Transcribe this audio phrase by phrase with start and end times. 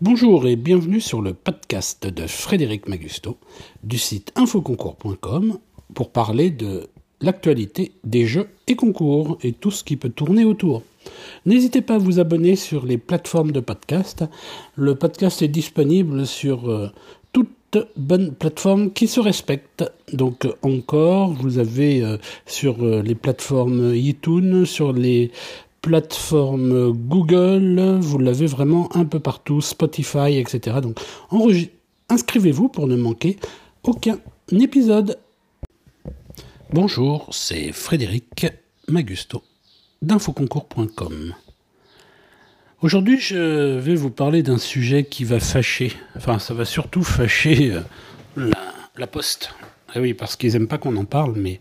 [0.00, 3.36] Bonjour et bienvenue sur le podcast de Frédéric Magusto
[3.82, 5.58] du site infoconcours.com
[5.92, 6.88] pour parler de
[7.20, 10.84] l'actualité des jeux et concours et tout ce qui peut tourner autour.
[11.46, 14.24] N'hésitez pas à vous abonner sur les plateformes de podcast.
[14.76, 16.92] Le podcast est disponible sur euh,
[17.32, 19.84] toute bonne plateforme qui se respecte.
[20.12, 25.32] Donc encore, vous avez euh, sur euh, les plateformes iTunes, sur les
[25.82, 30.78] plateforme Google, vous l'avez vraiment un peu partout, Spotify, etc.
[30.82, 30.98] Donc
[32.08, 33.38] inscrivez-vous pour ne manquer
[33.82, 34.18] aucun
[34.50, 35.18] épisode.
[36.72, 38.46] Bonjour, c'est Frédéric
[38.88, 39.42] Magusto
[40.02, 41.34] d'infoconcours.com.
[42.80, 47.72] Aujourd'hui, je vais vous parler d'un sujet qui va fâcher, enfin ça va surtout fâcher
[47.72, 47.80] euh,
[48.36, 49.54] la, la poste.
[49.94, 51.58] Ah oui, parce qu'ils n'aiment pas qu'on en parle, mais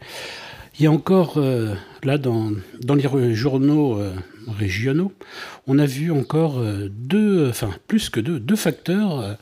[0.80, 1.74] il y a encore, euh,
[2.04, 4.14] là, dans, dans, les journaux euh,
[4.48, 5.12] régionaux,
[5.66, 9.38] on a vu encore euh, deux, enfin, plus que deux, deux facteurs,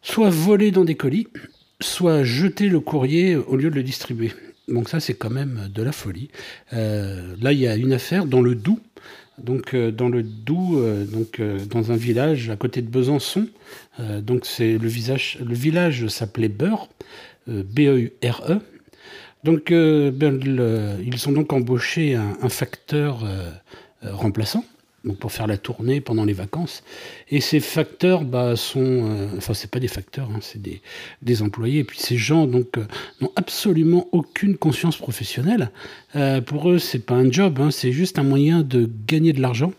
[0.00, 1.28] soit voler dans des colis,
[1.80, 4.32] soit jeter le courrier au lieu de le distribuer.
[4.68, 6.30] Donc ça, c'est quand même de la folie.
[6.70, 8.80] là, il y a une affaire dans le Doubs,
[9.38, 13.48] donc dans le Doubs, donc dans un village à côté de Besançon.
[13.98, 16.88] donc c'est le, le village s'appelait Beurre,
[17.48, 18.60] B-E-U-R-E.
[19.44, 20.40] Donc, euh, ben,
[21.04, 23.50] ils ont donc embauché un, facteur euh,
[24.04, 24.64] euh, remplaçant
[25.18, 26.84] pour faire la tournée pendant les vacances.
[27.28, 30.80] Et ces facteurs bah, sont, enfin c'est pas des facteurs, hein, c'est des,
[31.22, 31.80] des, employés.
[31.80, 32.78] Et puis ces gens donc
[33.20, 35.72] n'ont absolument aucune conscience professionnelle.
[36.46, 39.72] pour eux, c'est pas un job, hein, c'est juste un moyen de gagner de l'argent.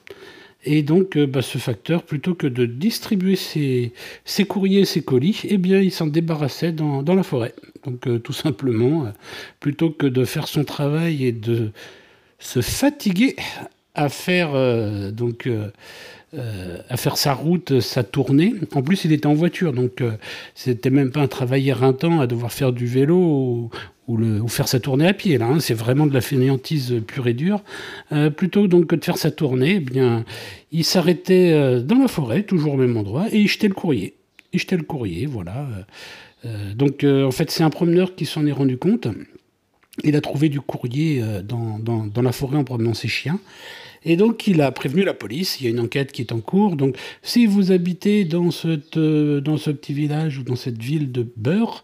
[0.65, 3.93] Et donc, bah, ce facteur, plutôt que de distribuer ses,
[4.25, 7.53] ses courriers, ses colis, eh bien, il s'en débarrassait dans, la forêt.
[7.85, 9.09] Donc euh, tout simplement, euh,
[9.59, 11.71] plutôt que de faire son travail et de
[12.39, 13.35] se fatiguer
[13.95, 15.49] à faire euh, donc
[16.89, 18.55] à faire sa route, sa tournée.
[18.73, 20.03] En plus, il était en voiture, donc
[20.55, 23.69] c'était même pas un travail éreintant à devoir faire du vélo
[24.07, 25.37] ou, faire sa tournée à pied.
[25.37, 25.59] Là, hein.
[25.59, 27.61] c'est vraiment de la fainéantise pure et dure.
[28.35, 30.25] plutôt donc que de faire sa tournée, eh bien,
[30.71, 34.15] il s'arrêtait dans la forêt, toujours au même endroit, et il jetait le courrier.
[34.53, 35.67] Il jetait le courrier, voilà.
[36.45, 39.07] Euh, donc euh, en fait c'est un promeneur qui s'en est rendu compte.
[40.03, 43.39] Il a trouvé du courrier euh, dans, la forêt en promenant ses chiens.
[44.05, 45.59] Et donc, il a prévenu la police.
[45.59, 46.75] Il y a une enquête qui est en cours.
[46.75, 51.25] Donc, si vous habitez dans, cette, dans ce petit village ou dans cette ville de
[51.37, 51.83] Beurre,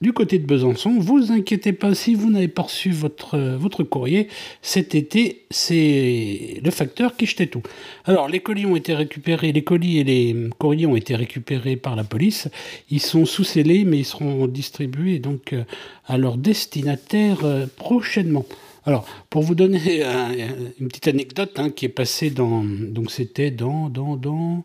[0.00, 4.28] du côté de Besançon, vous inquiétez pas si vous n'avez pas reçu votre, votre courrier
[4.62, 7.62] cet été, c'est le facteur qui jetait tout.
[8.06, 11.96] Alors les colis ont été récupérés, les colis et les courriers ont été récupérés par
[11.96, 12.48] la police.
[12.88, 15.64] Ils sont sous scellés, mais ils seront distribués donc euh,
[16.06, 18.46] à leur destinataire euh, prochainement.
[18.86, 20.02] Alors, pour vous donner
[20.80, 22.64] une petite anecdote hein, qui est passée dans.
[22.64, 23.88] Donc, c'était dans.
[23.88, 24.64] dans, dans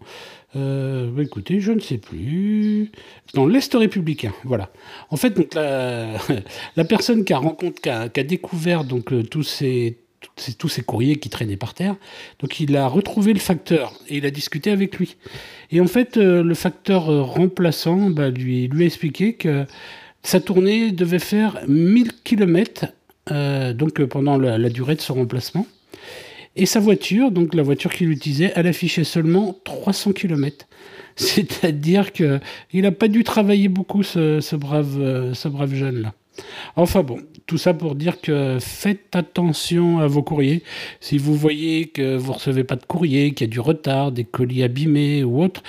[0.56, 2.92] euh, bah, écoutez, je ne sais plus.
[3.34, 4.72] Dans l'Est républicain, voilà.
[5.09, 6.14] En fait, donc, la,
[6.76, 10.00] la personne qui a, a, qui a découvert donc, euh, tous ces
[10.58, 11.96] tous ces courriers qui traînaient par terre.
[12.40, 15.18] Donc il a retrouvé le facteur et il a discuté avec lui.
[15.72, 19.66] Et en fait, euh, le facteur remplaçant bah, lui, lui a expliqué que
[20.24, 22.88] sa tournée devait faire 1000 km
[23.31, 25.66] euh, donc euh, pendant la, durée de son remplacement.
[26.56, 30.68] Et sa voiture, donc la voiture qu'il utilisait, elle affichait seulement 300 km.
[31.16, 32.40] C'est-à-dire qu'il
[32.74, 36.14] n'a pas dû travailler beaucoup, ce, brave, euh, ce brave jeune-là.
[36.75, 40.64] Enfin bon, tout ça pour dire que faites attention à vos courriers.
[41.00, 44.25] Si vous voyez que vous recevez pas de courrier, qu'il y a du retard, des
[44.25, 45.64] colis abîmés ou autre,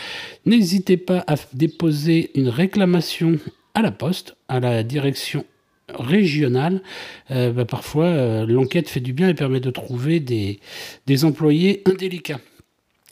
[0.44, 3.38] n'hésitez pas à déposer une réclamation
[3.74, 5.44] à la poste, à la direction
[5.94, 6.82] régionale,
[7.30, 10.60] euh, bah, parfois euh, l'enquête fait du bien et permet de trouver des,
[11.06, 12.40] des employés indélicats.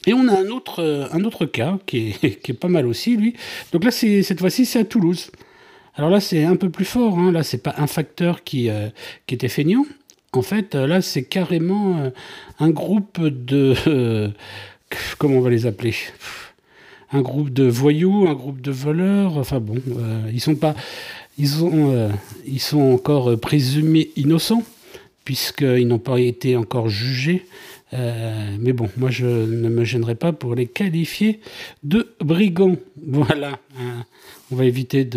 [0.07, 2.85] Et on a un autre, euh, un autre cas qui est, qui est pas mal
[2.85, 3.35] aussi, lui.
[3.71, 5.31] Donc là, cette fois-ci, c'est à Toulouse.
[5.95, 7.17] Alors là, c'est un peu plus fort.
[7.17, 7.31] Hein.
[7.31, 8.69] Là, c'est pas un facteur qui,
[9.27, 9.85] qui était feignant.
[10.33, 12.11] En fait, là, c'est carrément
[12.59, 13.73] un groupe de...
[15.17, 15.95] comment on va les appeler?
[17.13, 19.37] Un groupe de voyous, un groupe de voleurs.
[19.37, 19.75] Enfin bon,
[20.33, 20.75] ils sont pas.
[21.39, 22.09] Euh,
[22.45, 24.63] ils sont encore euh, présumés innocents,
[25.25, 27.45] puisqu'ils n'ont pas été encore jugés.
[27.93, 31.39] Euh, mais bon, moi je ne me gênerai pas pour les qualifier
[31.83, 32.77] de brigands.
[33.05, 34.05] Voilà, hein.
[34.51, 35.07] on va éviter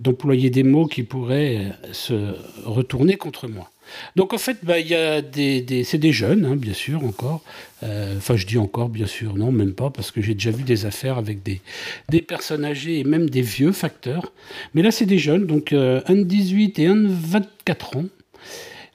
[0.00, 2.34] d'employer des mots qui pourraient se
[2.64, 3.70] retourner contre moi.
[4.16, 7.42] Donc en fait, bah, a des, c'est des jeunes, hein, bien sûr, encore.
[7.82, 10.62] Euh, enfin, je dis encore, bien sûr, non, même pas, parce que j'ai déjà vu
[10.62, 11.60] des affaires avec des,
[12.08, 14.32] des personnes âgées et même des vieux facteurs.
[14.74, 18.04] Mais là, c'est des jeunes, donc euh, un de 18 et un de 24 ans.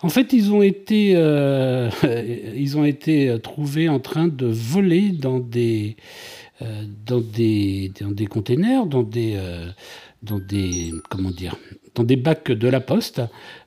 [0.01, 1.89] En fait, ils ont été, euh,
[2.55, 5.97] ils ont été trouvés en train de voler dans des,
[7.05, 9.37] dans des dans des containers, dans des
[10.23, 11.55] dans des comment dire,
[11.95, 13.21] dans des bacs de la poste.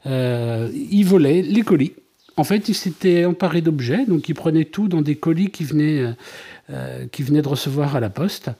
[0.05, 1.93] ils volaient les colis.
[2.39, 6.15] En fait, ils s'étaient emparés d'objets, donc ils prenaient tout dans des colis qui venaient
[6.71, 8.51] euh, qui venaient de recevoir à la poste.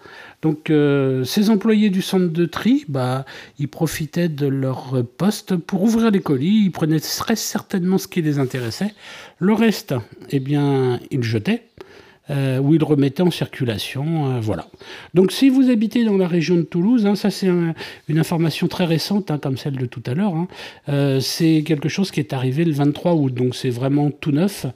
[0.43, 3.25] Donc euh, ces employés du centre de tri, bah,
[3.59, 8.21] ils profitaient de leur poste pour ouvrir les colis, ils prenaient très certainement ce qui
[8.21, 8.93] les intéressait.
[9.39, 9.95] Le reste,
[10.31, 11.63] eh bien, ils jetaient.
[12.31, 14.41] Euh, ou ils remettaient en circulation.
[14.41, 14.69] voilà.
[15.13, 18.85] Donc si vous habitez dans la région de Toulouse, hein, ça c'est une information très
[18.85, 22.65] récente, hein, comme celle de tout à l'heure, hein, c'est quelque chose qui est arrivé
[22.65, 24.67] le 23 août, donc c'est vraiment tout neuf.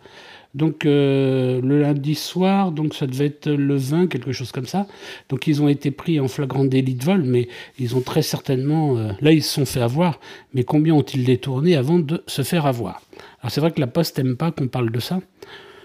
[0.56, 4.86] Donc euh, le lundi soir, donc ça devait être le 20, quelque chose comme ça.
[5.28, 7.48] Donc ils ont été pris en flagrant délit de vol, mais
[7.78, 10.18] ils ont très certainement, euh, là ils se sont fait avoir,
[10.54, 13.02] mais combien ont-ils détourné avant de se faire avoir?
[13.42, 15.20] Alors c'est vrai que la Poste n'aime pas qu'on parle de ça,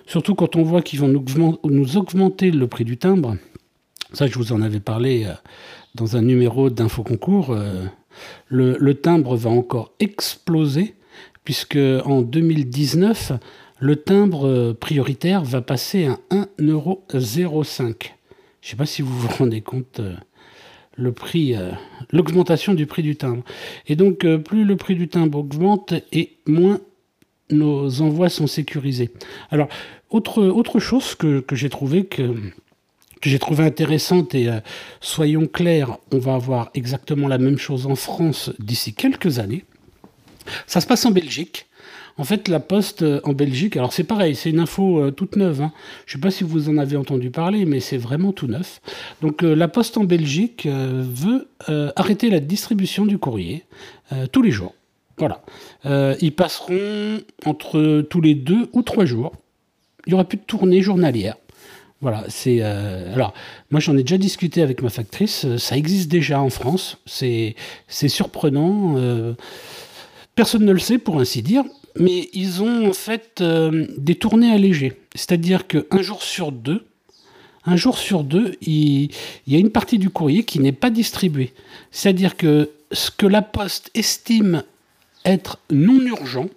[0.06, 1.24] surtout quand on voit qu'ils vont
[1.64, 3.38] nous augmenter le prix du timbre.
[4.14, 5.34] Ça, je vous en avais parlé euh,
[5.96, 7.56] dans un numéro d'info concours.
[8.48, 10.96] Le, le timbre va encore exploser,
[11.44, 13.34] puisque en 2019,
[13.82, 17.76] le timbre euh, prioritaire va passer à 1,05€.
[17.82, 17.94] Je ne
[18.62, 20.14] sais pas si vous vous rendez compte euh,
[21.00, 21.72] euh,
[22.12, 23.44] l'augmentation du prix du timbre.
[23.88, 26.80] Et donc, plus le prix du timbre augmente et moins
[27.52, 29.12] nos envois sont sécurisés.
[29.50, 29.68] Alors,
[30.10, 32.36] autre, chose que, j'ai trouvé que,
[33.24, 34.50] j'ai trouvé intéressante et
[35.00, 39.64] soyons clairs, on va avoir exactement la même chose en France d'ici quelques années.
[40.68, 41.68] Ça se passe en Belgique.
[42.18, 45.36] En fait, la Poste euh, en Belgique, alors c'est pareil, c'est une info euh, toute
[45.36, 45.62] neuve.
[45.62, 45.72] Hein.
[46.06, 48.82] Je ne sais pas si vous en avez entendu parler, mais c'est vraiment tout neuf.
[49.22, 51.48] Donc euh, la Poste en Belgique veut
[51.96, 53.66] arrêter la distribution du courrier
[54.32, 54.74] tous les jours.
[55.18, 55.42] Voilà.
[56.22, 59.34] ils passeront entre tous les deux ou trois jours.
[60.08, 61.38] Il n'y aura plus de tournée journalière.
[62.02, 63.34] Voilà, c'est alors
[63.70, 65.46] moi j'en ai déjà discuté avec ma factrice.
[65.58, 66.98] Ça existe déjà en France.
[67.06, 67.56] C'est
[67.92, 68.96] surprenant.
[70.34, 71.64] personne ne le sait pour ainsi dire
[72.00, 74.94] mais ils ont en fait euh, des tournées allégées.
[75.16, 76.86] C'est-à-dire qu'un jour sur deux,
[77.66, 79.12] un jour sur deux, il,
[79.48, 81.54] y a une partie du courrier qui n'est pas distribuée.
[81.92, 84.64] C'est-à-dire que ce que la Poste estime
[85.26, 86.48] être non urgent,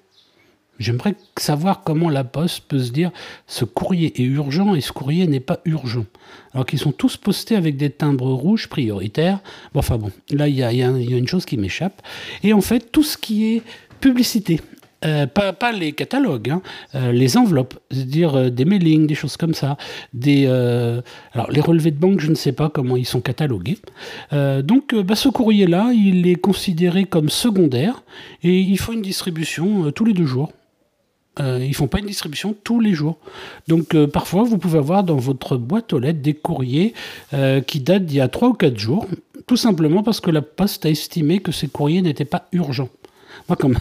[0.78, 3.11] j'aimerais savoir comment la Poste peut se dire
[3.46, 6.06] ce courrier est urgent et ce courrier n'est pas urgent.
[6.52, 9.40] Alors qu'ils sont tous postés avec des timbres rouges prioritaires.
[9.72, 12.02] Bon, enfin bon, là il y, y a, une chose qui m'échappe.
[12.43, 13.62] Et en fait, tout ce qui est
[14.00, 14.61] publicité,
[15.04, 16.62] euh, pas, les catalogues, hein,
[16.94, 19.76] euh, les enveloppes, c'est-à-dire euh, des mailings, des choses comme ça.
[20.12, 20.46] Des,
[21.32, 23.78] alors, les relevés de banque, je ne sais pas comment ils sont catalogués.
[24.32, 28.02] donc, bah, ce courrier-là, il est considéré comme secondaire
[28.42, 30.52] et il faut une distribution tous les deux jours.
[31.38, 33.18] ils ne font pas une distribution tous les jours.
[33.68, 36.94] Donc parfois, vous pouvez avoir dans votre boîte aux lettres des courriers
[37.66, 39.06] qui datent d'il y a trois ou quatre jours,
[39.46, 42.90] tout simplement parce que la poste a estimé que ces courriers n'étaient pas urgents.
[43.49, 43.79] Moi, comme,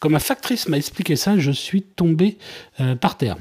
[0.00, 2.38] comme ma factrice m'a expliqué ça, je suis tombé
[2.80, 3.36] euh, par terre.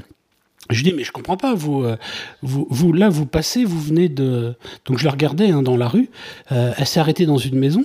[0.69, 1.97] Je lui dis, mais je comprends pas, vous, euh,
[2.41, 4.55] vous, vous, là, vous passez, vous venez de...
[4.85, 6.09] Donc je la regardais hein, dans la rue,
[6.51, 7.83] euh, elle s'est arrêtée dans une maison,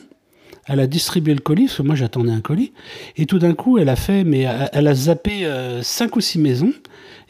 [0.69, 2.73] elle a distribué le colis, parce que moi j'attendais un colis,
[3.17, 5.49] et tout d'un coup, elle a fait, mais elle a zappé
[5.83, 6.73] cinq ou six maisons,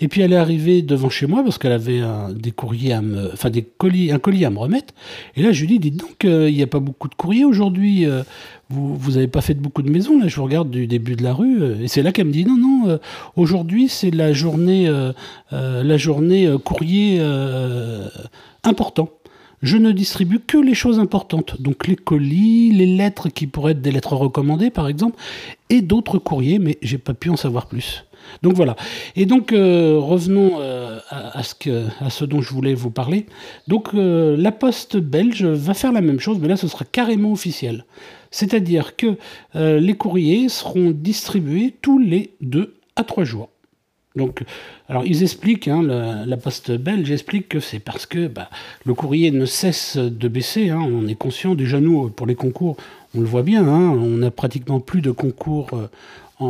[0.01, 3.03] et puis elle est arrivée devant chez moi parce qu'elle avait un, des courriers à
[3.03, 4.95] me, enfin des colis, un colis à me remettre.
[5.35, 8.07] Et là je lui dis, dites donc, il n'y a pas beaucoup de courriers aujourd'hui
[8.71, 11.33] vous n'avez pas fait beaucoup de maisons, là, je vous regarde du début de la
[11.33, 12.99] rue, euh, et c'est là qu'elle me dit, non, non, euh,
[13.37, 15.13] aujourd'hui c'est la journée, euh,
[15.51, 17.21] la journée courrier
[18.65, 19.11] important.
[19.63, 23.83] Je ne distribue que les choses importantes, donc les colis, les lettres qui pourraient être
[23.83, 25.17] des lettres recommandées par exemple,
[25.71, 28.05] et d'autres courriers, mais j'ai pas pu en savoir plus.
[28.43, 28.77] Donc voilà.
[29.17, 33.27] Et donc revenons à, ce à ce dont je voulais vous parler.
[33.69, 37.85] Donc la poste belge va faire la même chose, mais là ce sera carrément officiel.
[38.31, 39.17] C'est-à-dire que
[39.57, 43.49] euh, les courriers seront distribués tous les deux à trois jours.
[44.19, 44.45] Donc,
[44.89, 48.51] alors ils expliquent, hein, la, poste belge explique que c'est parce que bah,
[48.85, 50.69] le courrier ne cesse de baisser.
[50.69, 50.81] Hein.
[50.81, 52.77] on est conscient, déjà nous, pour les concours,
[53.15, 53.91] on le voit bien, hein.
[53.91, 55.71] on n'a pratiquement plus de concours
[56.41, 56.45] euh,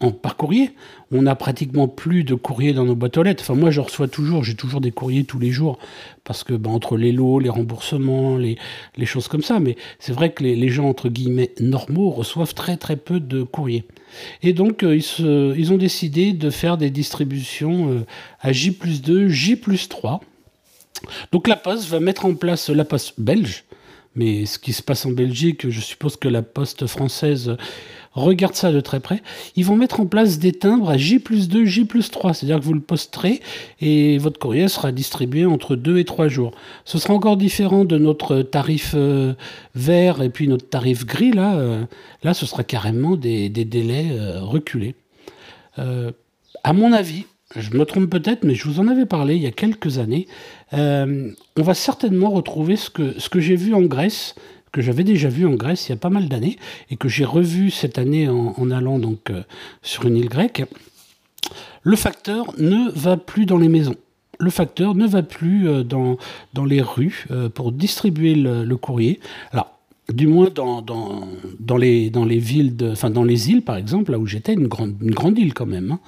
[0.00, 0.72] en, par courrier.
[1.10, 3.42] On n'a pratiquement plus de courrier dans nos boîtes aux lettres.
[3.42, 5.78] Enfin, moi, je reçois toujours, j'ai toujours des courriers tous les jours,
[6.24, 8.58] parce que ben, entre les lots, les remboursements, les,
[8.96, 9.60] les choses comme ça.
[9.60, 13.84] Mais c'est vrai que les, gens, entre guillemets, normaux, reçoivent très très peu de courriers.
[14.42, 18.06] Et donc, euh, ils, se, ils, ont décidé de faire des distributions euh,
[18.40, 20.20] à J plus 2, J plus 3.
[21.32, 23.64] Donc la Poste va mettre en place la Poste belge,
[24.14, 27.56] mais ce qui se passe en Belgique, je suppose que la Poste française
[28.14, 29.22] regarde ça de très près.
[29.56, 32.58] Ils vont mettre en place des timbres à J plus 2, J plus 3, c'est-à-dire
[32.58, 33.40] que vous le posterez
[33.80, 36.52] et votre courrier sera distribué entre 2 et 3 jours.
[36.84, 39.34] Ce sera encore différent de notre tarif euh,
[39.74, 41.84] vert et puis notre tarif gris, là, euh,
[42.22, 44.94] là ce sera carrément des, délais euh, reculés.
[45.76, 49.46] à mon avis, je me trompe peut-être, mais je vous en avais parlé il y
[49.46, 50.26] a quelques années.
[50.72, 54.34] on va certainement retrouver ce que, ce que j'ai vu en Grèce,
[54.74, 56.58] que j'avais déjà vu en Grèce il y a pas mal d'années,
[56.90, 59.32] et que j'ai revu cette année en, allant donc
[59.82, 60.64] sur une île grecque.
[61.84, 63.94] Le facteur ne va plus dans les maisons.
[64.40, 66.18] Le facteur ne va plus dans,
[66.54, 69.20] dans les rues pour distribuer le, courrier.
[69.52, 69.74] Alors,
[70.12, 71.28] du moins dans, dans,
[71.60, 74.66] dans, les, dans les villes, enfin dans les îles par exemple, là où j'étais, une
[74.66, 76.00] grande, une grande île quand même, hein,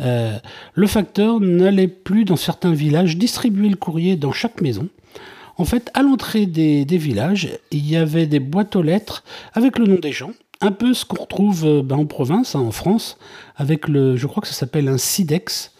[0.00, 0.38] euh,
[0.74, 4.88] le facteur n'allait plus dans certains villages distribuer le courrier dans chaque maison.
[5.62, 9.22] En fait, à l'entrée des, villages, il y avait des boîtes aux lettres
[9.54, 12.60] avec le nom des gens, un peu ce qu'on retrouve euh, ben, en province, hein,
[12.62, 13.16] en France,
[13.54, 15.70] avec le, je crois que ça s'appelle un SIDEX.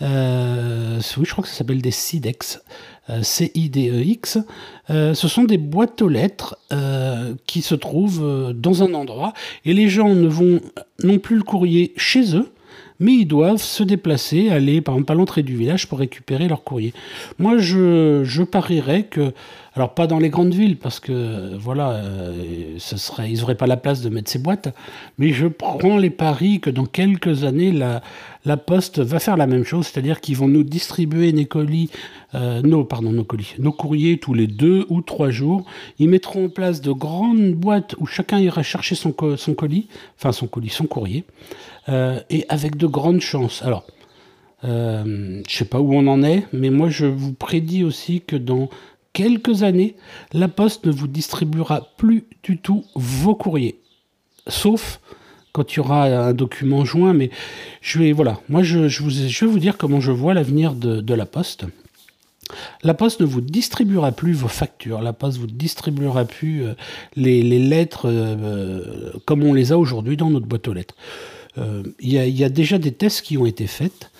[0.00, 2.62] Euh, oui, je crois que ça s'appelle des SIDEX.
[3.10, 4.38] Euh, C-I-D-E-X,
[4.88, 6.56] ce sont des boîtes aux lettres
[7.46, 9.34] qui se trouvent dans un endroit
[9.66, 10.62] et les gens ne vont
[11.04, 12.50] non plus le courrier chez eux,
[13.00, 16.64] mais ils doivent se déplacer, aller par exemple à l'entrée du village pour récupérer leur
[16.64, 16.92] courrier.
[17.38, 19.32] Moi, je, parierais que,
[19.74, 22.02] alors pas dans les grandes villes, parce que voilà,
[22.78, 24.74] ce serait, ils n'auraient pas la place de mettre ces boîtes,
[25.18, 28.02] mais je prends les paris que dans quelques années, la,
[28.46, 31.90] la Poste va faire la même chose, c'est-à-dire qu'ils vont nous distribuer nos colis,
[32.34, 35.64] euh, nos courriers tous les deux ou trois jours.
[35.98, 40.32] Ils mettront en place de grandes boîtes où chacun ira chercher son, son colis, enfin
[40.32, 41.24] son colis, son courrier,
[41.88, 43.62] euh, et avec de grandes chances.
[43.62, 43.86] Alors,
[44.64, 48.36] euh, je sais pas où on en est, mais moi je vous prédis aussi que
[48.36, 48.68] dans
[49.12, 49.96] quelques années,
[50.32, 53.78] la Poste ne vous distribuera plus du tout vos courriers,
[54.48, 55.00] sauf
[55.52, 57.14] quand il y aura un document joint.
[57.14, 57.30] Mais
[57.80, 61.14] je vais, voilà, moi je, vous, je vais vous dire comment je vois l'avenir de,
[61.14, 61.64] la Poste.
[62.82, 66.74] La Poste ne vous distribuera plus vos factures, la Poste vous distribuera plus euh,
[67.16, 70.94] les, les, lettres euh, comme on les a aujourd'hui dans notre boîte aux lettres.
[71.58, 74.10] Euh, il y, a déjà des tests qui ont été faits,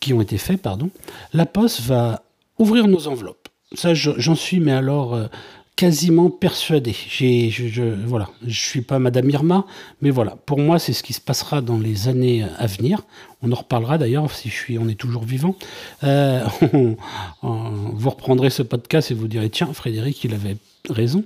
[0.00, 0.90] qui ont été faits, pardon.
[1.32, 2.22] La Poste va
[2.58, 3.48] ouvrir nos enveloppes.
[3.74, 5.28] Ça, j'en suis, mais alors
[5.76, 6.96] quasiment persuadé.
[7.08, 9.66] Je, je, voilà, je suis pas Madame Irma,
[10.00, 13.02] mais voilà, pour moi, c'est ce qui se passera dans les années à venir.
[13.42, 15.54] On en reparlera d'ailleurs si je suis, on est toujours vivant.
[16.02, 16.44] Euh,
[17.42, 20.56] vous reprendrez ce podcast et vous direz tiens, Frédéric, il avait
[20.88, 21.24] raison.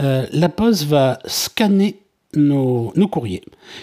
[0.00, 2.00] Euh, la Poste va scanner
[2.34, 3.42] nos, courriers.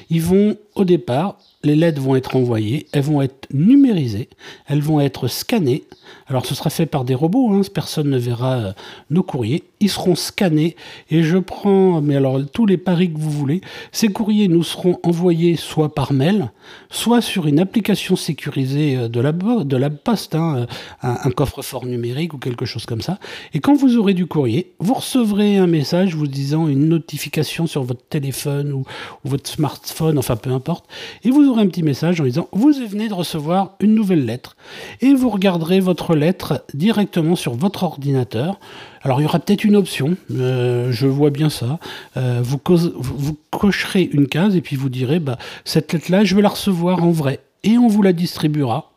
[0.09, 4.29] Ils vont au départ, les lettres vont être envoyées, elles vont être numérisées,
[4.67, 5.83] elles vont être scannées.
[6.27, 8.71] Alors ce sera fait par des robots, hein, personne ne verra euh,
[9.09, 9.63] nos courriers.
[9.79, 10.75] Ils seront scannés
[11.09, 13.61] et je prends, mais alors tous les paris que vous voulez,
[13.91, 16.51] ces courriers nous seront envoyés soit par mail,
[16.89, 20.65] soit sur une application sécurisée euh, de la, de la poste, hein, euh,
[21.01, 23.19] un, un coffre-fort numérique ou quelque chose comme ça.
[23.53, 27.83] Et quand vous aurez du courrier, vous recevrez un message vous disant une notification sur
[27.83, 28.79] votre téléphone ou,
[29.25, 30.85] ou votre smartphone, enfin peu importe,
[31.23, 34.55] et vous un petit message en disant vous venez de recevoir une nouvelle lettre
[35.01, 38.59] et vous regarderez votre lettre directement sur votre ordinateur.
[39.03, 41.79] Alors il y aura peut-être une option, euh, je vois bien ça.
[42.17, 46.41] Euh, vous, vous, cocherez une case et puis vous direz bah, cette lettre-là, je vais
[46.41, 48.91] la recevoir en vrai et on vous la distribuera.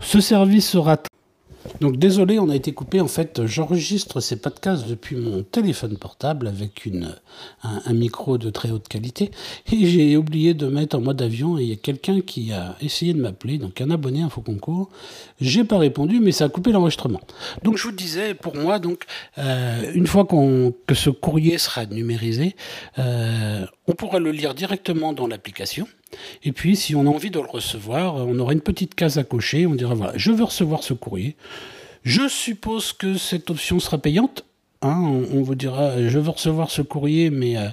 [0.00, 0.98] Ce service sera
[1.80, 3.00] donc désolé, on a été coupé.
[3.00, 7.14] En fait, j'enregistre ces podcasts depuis mon téléphone portable avec une,
[7.62, 9.30] un, un, micro de très haute qualité.
[9.72, 12.76] Et j'ai oublié de mettre en mode avion et il y a quelqu'un qui a
[12.80, 14.88] essayé de m'appeler, donc un abonné Info Concours.
[15.40, 17.20] J'ai pas répondu, mais ça a coupé l'enregistrement.
[17.62, 19.04] Donc je vous disais, pour moi, donc
[19.38, 22.56] euh, une fois qu'on que ce courrier sera numérisé,
[22.98, 25.86] euh, on pourra le lire directement dans l'application.
[26.44, 29.24] Et puis, si on a envie de le recevoir, on aura une petite case à
[29.24, 29.66] cocher.
[29.66, 31.36] On dira voilà, je veux recevoir ce courrier.
[32.02, 34.44] Je suppose que cette option sera payante.
[34.82, 37.68] Hein, on, on, vous dira je veux recevoir ce courrier, mais, euh,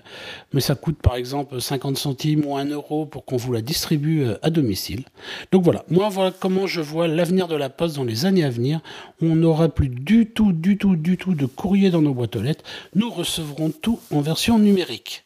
[0.54, 4.24] mais ça coûte par exemple 50 centimes ou 1 euro pour qu'on vous la distribue
[4.24, 5.04] euh, à domicile.
[5.52, 8.50] Donc voilà, moi voilà comment je vois l'avenir de la poste dans les années à
[8.50, 8.80] venir.
[9.22, 12.42] On n'aura plus du tout, du tout, du tout de courrier dans nos boîtes aux
[12.42, 12.64] lettres.
[12.96, 15.26] Nous recevrons tout en version numérique.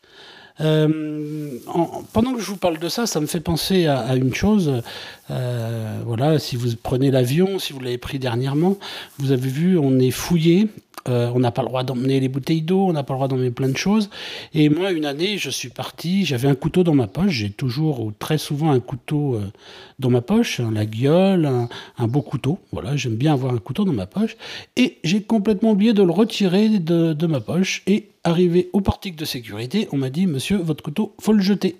[0.59, 4.33] Euh, en, pendant que je vous parle de ça, ça me fait penser à, une
[4.33, 4.81] chose.
[5.29, 8.77] Euh, voilà, si vous prenez l'avion, si vous l'avez pris dernièrement,
[9.19, 10.67] vous avez vu, on est fouillé
[11.09, 13.29] Euh, on n'a pas le droit d'emmener les bouteilles d'eau, on n'a pas le droit
[13.29, 14.09] d'emmener plein de choses.
[14.53, 17.31] Et moi, une année, je suis parti, j'avais un couteau dans ma poche.
[17.31, 19.39] J'ai toujours ou très souvent un couteau
[19.99, 21.49] dans ma poche, la gueule,
[21.97, 22.59] un, beau couteau.
[22.73, 24.35] Voilà, j'aime bien avoir un couteau dans ma poche.
[24.75, 27.83] Et j'ai complètement oublié de le retirer de, de ma poche.
[27.87, 31.75] Et arrivé au portique de sécurité, on m'a dit, monsieur, votre couteau, faut le jeter.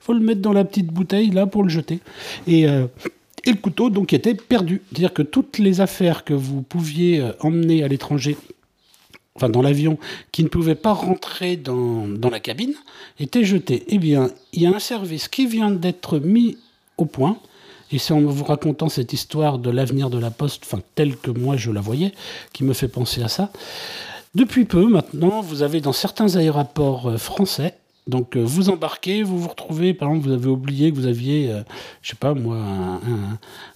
[0.00, 2.00] faut le mettre dans la petite bouteille là pour le jeter.
[2.46, 2.66] Et
[3.44, 4.82] et le couteau donc était perdu.
[4.88, 8.36] C'est-à-dire que toutes les affaires que vous pouviez euh, emmener à l'étranger,
[9.34, 9.98] enfin dans l'avion,
[10.30, 12.74] qui ne pouvaient pas rentrer dans, dans, la cabine,
[13.18, 13.84] étaient jetées.
[13.88, 16.56] Eh bien, il y a un service qui vient d'être mis
[16.98, 17.38] au point,
[17.90, 21.30] et c'est en vous racontant cette histoire de l'avenir de la Poste, enfin telle que
[21.30, 22.12] moi je la voyais,
[22.52, 23.50] qui me fait penser à ça.
[24.34, 27.74] Depuis peu maintenant, vous avez dans certains aéroports euh, français
[28.08, 31.46] donc euh, vous embarquez, vous vous retrouvez, par exemple, vous avez oublié que vous aviez,
[31.46, 31.62] je euh,
[32.02, 32.58] je sais pas moi,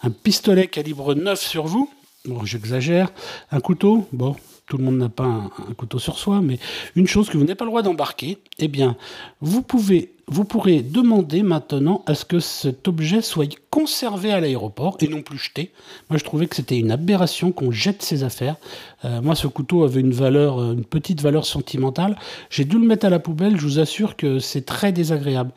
[0.03, 1.89] un, pistolet calibre 9 sur vous.
[2.25, 3.13] Bon, j'exagère.
[3.53, 4.35] Un couteau, bon,
[4.67, 6.59] tout le monde n'a pas un, couteau sur soi, mais
[6.97, 8.97] une chose que vous n'avez pas le droit d'embarquer, eh bien,
[9.41, 10.13] vous pouvez,
[10.49, 15.39] pourrez demander maintenant à ce que cet objet soit conservé à l'aéroport et non plus
[15.39, 15.71] jeté.
[16.11, 18.57] Moi, je trouvais que c'était une aberration qu'on jette ses affaires.
[19.05, 22.17] Euh, moi, ce couteau avait une valeur, euh, une petite valeur sentimentale.
[22.51, 23.57] J'ai dû le mettre à la poubelle.
[23.57, 25.53] Je vous assure que c'est très désagréable.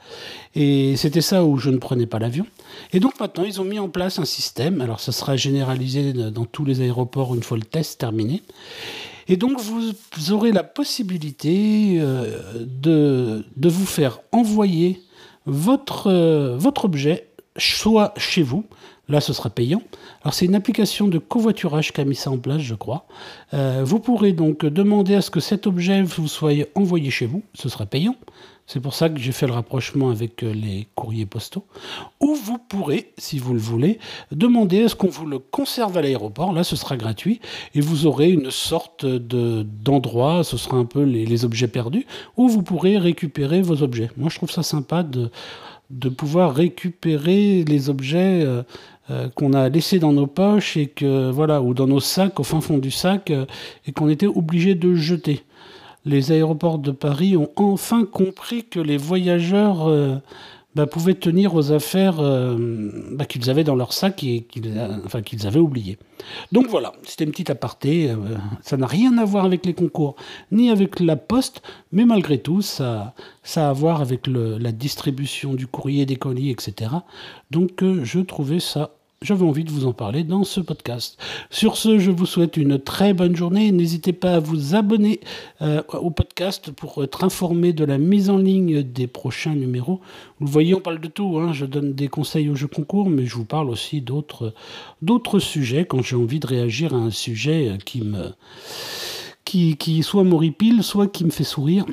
[0.54, 2.46] Et c'était ça où je ne prenais pas l'avion.
[2.94, 4.82] Et donc maintenant, ils ont mis en place un système.
[4.82, 8.42] Alors, ça sera généralisé dans tous les aéroports une fois le test terminé.
[9.30, 15.02] Et donc, vous aurez la possibilité euh, de, vous faire envoyer
[15.46, 18.66] votre, euh, votre objet, soit chez vous,
[19.10, 19.82] là ce sera payant.
[20.24, 23.06] Alors, c'est une application de covoiturage qui a mis ça en place, je crois.
[23.54, 27.44] Euh, vous pourrez donc demander à ce que cet objet vous soit envoyé chez vous,
[27.54, 28.16] ce sera payant.
[28.70, 31.66] C'est pour ça que j'ai fait le rapprochement avec euh, les courriers postaux.
[32.20, 33.98] Ou vous pourrez, si vous le voulez,
[34.32, 36.54] demander à ce qu'on vous le conserve à l'aéroport.
[36.54, 37.42] Là, ce sera gratuit.
[37.74, 42.06] Et vous aurez une sorte d'endroit, ce sera un peu les, objets perdus,
[42.38, 44.12] où vous pourrez récupérer vos objets.
[44.18, 45.32] Moi, je trouve ça sympa de,
[45.90, 48.46] de pouvoir récupérer les objets
[49.10, 52.40] euh, euh, qu'on a laissés dans nos poches et que voilà ou dans nos sacs
[52.40, 53.32] au fin fond du sac
[53.86, 55.44] et qu'on était obligé de jeter
[56.06, 60.16] les aéroports de Paris ont enfin compris que les voyageurs euh,
[60.76, 65.22] bah, pouvaient tenir aux affaires euh, bah, qu'ils avaient dans leur sac et qu'ils enfin,
[65.22, 65.98] qu'ils avaient oubliées.
[66.52, 68.10] Donc voilà, c'était une petite aparté.
[68.10, 68.16] Euh,
[68.62, 70.16] ça n'a rien à voir avec les concours,
[70.52, 71.62] ni avec la poste,
[71.92, 73.14] mais malgré tout, ça,
[73.44, 76.92] ça a à voir avec la distribution du courrier, des colis, etc.
[77.52, 81.18] Donc je trouvais ça j'avais envie de vous en parler dans ce podcast.
[81.50, 83.70] Sur ce, je vous souhaite une très bonne journée.
[83.74, 85.20] N'hésitez pas à vous abonner
[85.62, 90.00] euh, au podcast pour être informé de la mise en ligne des prochains numéros.
[90.40, 91.38] Vous le voyez, on parle de tout.
[91.38, 91.52] Hein.
[91.52, 94.54] Je donne des conseils aux jeux concours, mais je vous parle aussi d'autres,
[95.40, 98.32] sujets quand j'ai envie de réagir à un sujet qui me,
[99.44, 101.86] qui soit m'horripile, soit qui me fait sourire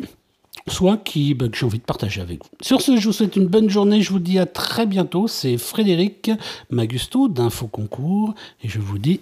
[0.69, 2.51] soit qui, bah, que j'ai envie de partager avec vous.
[2.61, 4.03] Sur ce, je vous souhaite une bonne journée.
[4.03, 5.29] Je vous dis à très bientôt.
[5.29, 6.31] C'est Frédéric
[6.71, 9.21] Magusto d'Info Concours et je vous dis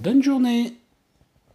[0.00, 0.74] bonne journée.